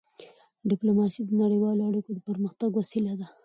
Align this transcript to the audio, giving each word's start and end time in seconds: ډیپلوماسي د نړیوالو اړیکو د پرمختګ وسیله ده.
ډیپلوماسي 0.69 1.21
د 1.25 1.31
نړیوالو 1.41 1.87
اړیکو 1.89 2.11
د 2.13 2.19
پرمختګ 2.27 2.69
وسیله 2.75 3.13
ده. 3.19 3.27